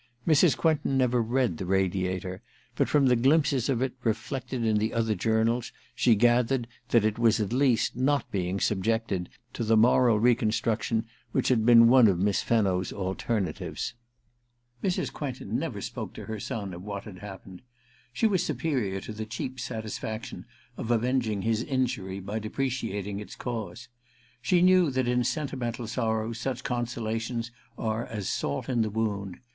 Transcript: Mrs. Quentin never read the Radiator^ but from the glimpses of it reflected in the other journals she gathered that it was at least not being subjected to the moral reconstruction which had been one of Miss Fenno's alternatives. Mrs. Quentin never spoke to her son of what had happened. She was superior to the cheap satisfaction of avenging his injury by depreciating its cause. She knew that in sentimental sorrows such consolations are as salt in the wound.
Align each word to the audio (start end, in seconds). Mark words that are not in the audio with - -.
Mrs. 0.27 0.57
Quentin 0.57 0.97
never 0.97 1.21
read 1.21 1.57
the 1.59 1.63
Radiator^ 1.65 2.39
but 2.75 2.89
from 2.89 3.05
the 3.05 3.15
glimpses 3.15 3.69
of 3.69 3.83
it 3.83 3.93
reflected 4.01 4.65
in 4.65 4.79
the 4.79 4.95
other 4.95 5.13
journals 5.13 5.71
she 5.93 6.15
gathered 6.15 6.67
that 6.89 7.05
it 7.05 7.19
was 7.19 7.39
at 7.39 7.53
least 7.53 7.95
not 7.95 8.31
being 8.31 8.59
subjected 8.59 9.29
to 9.53 9.63
the 9.63 9.77
moral 9.77 10.19
reconstruction 10.19 11.05
which 11.33 11.49
had 11.49 11.67
been 11.67 11.87
one 11.87 12.07
of 12.07 12.17
Miss 12.17 12.41
Fenno's 12.41 12.91
alternatives. 12.91 13.93
Mrs. 14.83 15.13
Quentin 15.13 15.59
never 15.59 15.81
spoke 15.81 16.13
to 16.13 16.25
her 16.25 16.39
son 16.39 16.73
of 16.73 16.81
what 16.81 17.03
had 17.03 17.19
happened. 17.19 17.61
She 18.11 18.25
was 18.25 18.43
superior 18.43 18.99
to 19.01 19.13
the 19.13 19.27
cheap 19.27 19.59
satisfaction 19.59 20.45
of 20.77 20.89
avenging 20.89 21.43
his 21.43 21.61
injury 21.61 22.19
by 22.19 22.39
depreciating 22.39 23.19
its 23.19 23.35
cause. 23.35 23.87
She 24.41 24.63
knew 24.63 24.89
that 24.89 25.07
in 25.07 25.23
sentimental 25.23 25.85
sorrows 25.85 26.39
such 26.39 26.63
consolations 26.63 27.51
are 27.77 28.07
as 28.07 28.27
salt 28.27 28.67
in 28.67 28.81
the 28.81 28.89
wound. 28.89 29.37